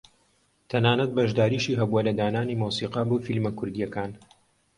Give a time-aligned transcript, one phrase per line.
[0.71, 4.11] تەنانەت بەشداریشی هەبووە لە دانانی مۆسیقا بۆ فیلمە کوردییەکان